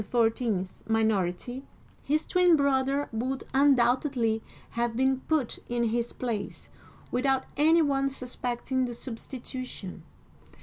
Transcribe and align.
*s 0.13 0.83
minority, 0.87 1.63
his 2.01 2.25
twin 2.25 2.55
brother 2.55 3.07
would 3.11 3.43
undoubtedly 3.53 4.41
have 4.71 4.95
been 4.95 5.19
put 5.27 5.59
in 5.69 5.83
his 5.89 6.11
place, 6.11 6.69
without 7.11 7.43
any 7.55 7.83
one 7.83 8.09
suspecting 8.09 8.85
the 8.85 8.95
substitution. 8.95 10.01